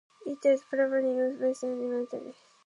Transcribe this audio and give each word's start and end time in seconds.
It 0.25 0.43
is 0.43 0.61
a 0.61 0.65
property 0.65 1.19
of 1.19 1.33
viscoelastic 1.33 1.89
materials. 2.07 2.35